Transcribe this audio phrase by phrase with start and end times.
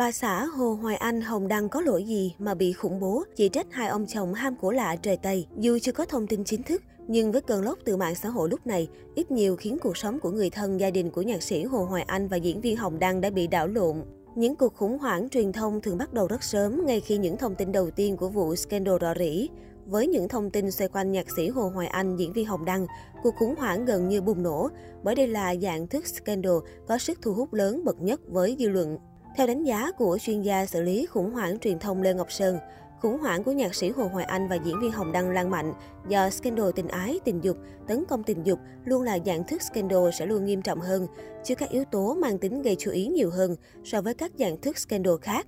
[0.00, 3.48] Bà xã Hồ Hoài Anh Hồng Đăng có lỗi gì mà bị khủng bố, chỉ
[3.48, 5.46] trách hai ông chồng ham của lạ trời Tây.
[5.56, 8.48] Dù chưa có thông tin chính thức, nhưng với cơn lốc từ mạng xã hội
[8.48, 11.64] lúc này, ít nhiều khiến cuộc sống của người thân gia đình của nhạc sĩ
[11.64, 14.02] Hồ Hoài Anh và diễn viên Hồng Đăng đã bị đảo lộn.
[14.34, 17.54] Những cuộc khủng hoảng truyền thông thường bắt đầu rất sớm ngay khi những thông
[17.54, 19.48] tin đầu tiên của vụ scandal rò rỉ.
[19.86, 22.86] Với những thông tin xoay quanh nhạc sĩ Hồ Hoài Anh, diễn viên Hồng Đăng,
[23.22, 24.68] cuộc khủng hoảng gần như bùng nổ,
[25.02, 26.56] bởi đây là dạng thức scandal
[26.88, 28.98] có sức thu hút lớn bậc nhất với dư luận.
[29.36, 32.58] Theo đánh giá của chuyên gia xử lý khủng hoảng truyền thông Lê Ngọc Sơn,
[33.00, 35.72] khủng hoảng của nhạc sĩ Hồ Hoài Anh và diễn viên Hồng Đăng lan mạnh
[36.08, 40.10] do scandal tình ái, tình dục, tấn công tình dục luôn là dạng thức scandal
[40.18, 41.06] sẽ luôn nghiêm trọng hơn,
[41.44, 44.60] chứ các yếu tố mang tính gây chú ý nhiều hơn so với các dạng
[44.60, 45.46] thức scandal khác.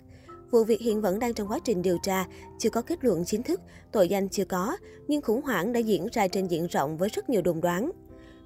[0.51, 2.27] Vụ việc hiện vẫn đang trong quá trình điều tra,
[2.59, 3.61] chưa có kết luận chính thức,
[3.93, 4.77] tội danh chưa có,
[5.09, 7.91] nhưng khủng hoảng đã diễn ra trên diện rộng với rất nhiều đồn đoán.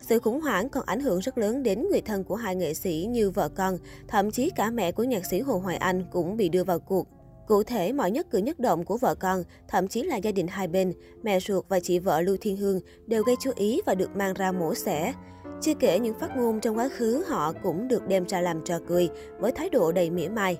[0.01, 3.07] Sự khủng hoảng còn ảnh hưởng rất lớn đến người thân của hai nghệ sĩ
[3.11, 3.79] như vợ con,
[4.09, 7.07] thậm chí cả mẹ của nhạc sĩ Hồ Hoài Anh cũng bị đưa vào cuộc.
[7.47, 10.47] Cụ thể, mọi nhất cử nhất động của vợ con, thậm chí là gia đình
[10.47, 13.95] hai bên, mẹ ruột và chị vợ Lưu Thiên Hương đều gây chú ý và
[13.95, 15.13] được mang ra mổ xẻ.
[15.61, 18.79] Chưa kể những phát ngôn trong quá khứ họ cũng được đem ra làm trò
[18.89, 19.09] cười
[19.39, 20.59] với thái độ đầy mỉa mai.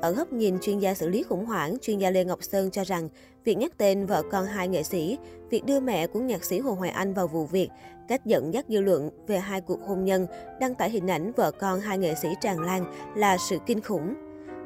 [0.00, 2.84] Ở góc nhìn chuyên gia xử lý khủng hoảng, chuyên gia Lê Ngọc Sơn cho
[2.84, 3.08] rằng
[3.44, 5.18] việc nhắc tên vợ con hai nghệ sĩ,
[5.50, 7.68] việc đưa mẹ của nhạc sĩ Hồ Hoài Anh vào vụ việc,
[8.08, 10.26] cách dẫn dắt dư luận về hai cuộc hôn nhân,
[10.60, 12.84] đăng tải hình ảnh vợ con hai nghệ sĩ tràn lan
[13.16, 14.14] là sự kinh khủng.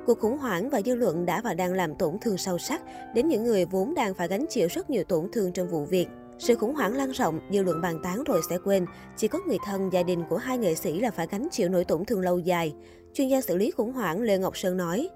[0.06, 2.82] Cuộc khủng hoảng và dư luận đã và đang làm tổn thương sâu sắc
[3.14, 6.06] đến những người vốn đang phải gánh chịu rất nhiều tổn thương trong vụ việc.
[6.38, 9.58] Sự khủng hoảng lan rộng, dư luận bàn tán rồi sẽ quên, chỉ có người
[9.64, 12.38] thân, gia đình của hai nghệ sĩ là phải gánh chịu nỗi tổn thương lâu
[12.38, 12.74] dài.
[13.14, 15.08] Chuyên gia xử lý khủng hoảng Lê Ngọc Sơn nói,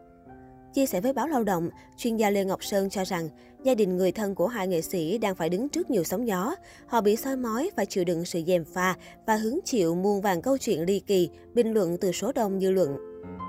[0.74, 3.28] Chia sẻ với báo Lao động, chuyên gia Lê Ngọc Sơn cho rằng
[3.62, 6.54] gia đình người thân của hai nghệ sĩ đang phải đứng trước nhiều sóng gió.
[6.86, 8.94] Họ bị soi mói và chịu đựng sự dèm pha
[9.26, 12.70] và hứng chịu muôn vàng câu chuyện ly kỳ, bình luận từ số đông dư
[12.70, 12.96] luận.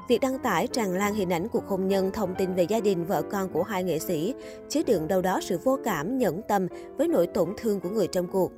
[0.09, 3.05] Việc đăng tải tràn lan hình ảnh cuộc hôn nhân, thông tin về gia đình
[3.05, 4.33] vợ con của hai nghệ sĩ,
[4.69, 8.07] chứa đựng đâu đó sự vô cảm, nhẫn tâm với nỗi tổn thương của người
[8.07, 8.51] trong cuộc.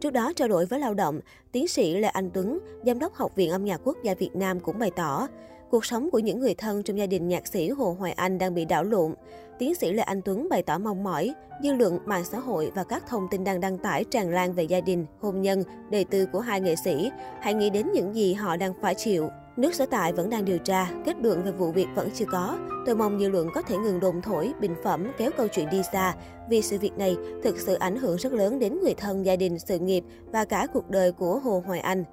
[0.00, 1.20] Trước đó, trao đổi với lao động,
[1.52, 4.60] tiến sĩ Lê Anh Tuấn, Giám đốc Học viện Âm nhạc Quốc gia Việt Nam
[4.60, 5.28] cũng bày tỏ,
[5.70, 8.54] cuộc sống của những người thân trong gia đình nhạc sĩ Hồ Hoài Anh đang
[8.54, 9.14] bị đảo lộn.
[9.58, 12.84] Tiến sĩ Lê Anh Tuấn bày tỏ mong mỏi, dư luận, mạng xã hội và
[12.84, 16.26] các thông tin đang đăng tải tràn lan về gia đình, hôn nhân, đời tư
[16.26, 17.10] của hai nghệ sĩ.
[17.40, 19.28] Hãy nghĩ đến những gì họ đang phải chịu.
[19.56, 22.58] Nước sở tại vẫn đang điều tra, kết luận về vụ việc vẫn chưa có.
[22.86, 25.82] Tôi mong dư luận có thể ngừng đồn thổi, bình phẩm, kéo câu chuyện đi
[25.92, 26.14] xa,
[26.50, 29.58] vì sự việc này thực sự ảnh hưởng rất lớn đến người thân, gia đình,
[29.58, 32.04] sự nghiệp và cả cuộc đời của Hồ Hoài Anh.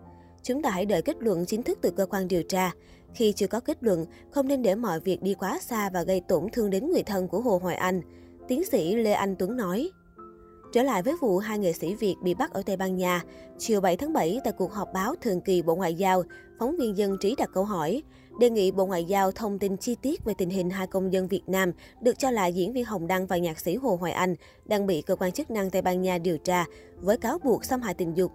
[0.44, 2.72] Chúng ta hãy đợi kết luận chính thức từ cơ quan điều tra.
[3.14, 6.22] Khi chưa có kết luận, không nên để mọi việc đi quá xa và gây
[6.22, 8.02] tổn thương đến người thân của Hồ Hoài Anh.
[8.48, 9.90] Tiến sĩ Lê Anh Tuấn nói.
[10.74, 13.24] Trở lại với vụ hai nghệ sĩ Việt bị bắt ở Tây Ban Nha,
[13.58, 16.24] chiều 7 tháng 7 tại cuộc họp báo thường kỳ Bộ Ngoại giao,
[16.60, 18.04] phóng viên dân trí đặt câu hỏi,
[18.40, 21.28] đề nghị Bộ Ngoại giao thông tin chi tiết về tình hình hai công dân
[21.28, 24.36] Việt Nam được cho là diễn viên Hồng Đăng và nhạc sĩ Hồ Hoài Anh
[24.66, 27.82] đang bị cơ quan chức năng Tây Ban Nha điều tra với cáo buộc xâm
[27.82, 28.32] hại tình dục.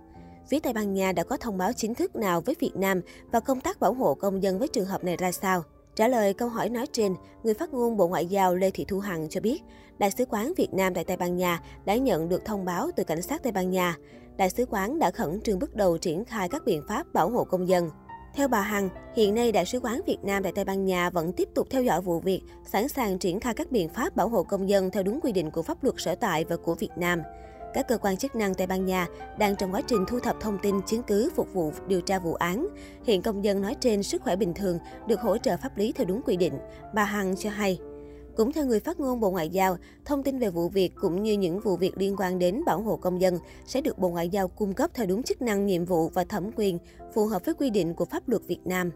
[0.48, 3.00] Phía Tây Ban Nha đã có thông báo chính thức nào với Việt Nam
[3.32, 5.62] và công tác bảo hộ công dân với trường hợp này ra sao?
[5.94, 8.98] Trả lời câu hỏi nói trên, người phát ngôn Bộ Ngoại giao Lê Thị Thu
[8.98, 9.62] Hằng cho biết,
[9.98, 13.04] Đại sứ quán Việt Nam tại Tây Ban Nha đã nhận được thông báo từ
[13.04, 13.97] cảnh sát Tây Ban Nha.
[14.36, 17.44] Đại sứ quán đã khẩn trương bước đầu triển khai các biện pháp bảo hộ
[17.44, 17.91] công dân.
[18.34, 21.32] Theo bà Hằng, hiện nay Đại sứ quán Việt Nam tại Tây Ban Nha vẫn
[21.32, 22.42] tiếp tục theo dõi vụ việc,
[22.72, 25.50] sẵn sàng triển khai các biện pháp bảo hộ công dân theo đúng quy định
[25.50, 27.22] của pháp luật sở tại và của Việt Nam.
[27.74, 29.06] Các cơ quan chức năng Tây Ban Nha
[29.38, 32.34] đang trong quá trình thu thập thông tin chứng cứ phục vụ điều tra vụ
[32.34, 32.68] án.
[33.04, 36.06] Hiện công dân nói trên sức khỏe bình thường, được hỗ trợ pháp lý theo
[36.06, 36.54] đúng quy định.
[36.94, 37.78] Bà Hằng cho hay.
[38.36, 41.32] Cũng theo người phát ngôn Bộ Ngoại giao, thông tin về vụ việc cũng như
[41.32, 44.48] những vụ việc liên quan đến bảo hộ công dân sẽ được Bộ Ngoại giao
[44.48, 46.78] cung cấp theo đúng chức năng, nhiệm vụ và thẩm quyền
[47.14, 48.90] phù hợp với quy định của pháp luật Việt Nam.